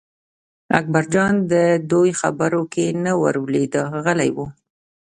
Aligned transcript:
اکبرجان 0.79 1.33
د 1.51 1.53
دوی 1.91 2.11
خبرو 2.21 2.61
کې 2.73 2.85
نه 3.03 3.11
ور 3.21 3.35
لوېده 3.51 3.83
غلی 4.05 4.29
و. 4.35 4.37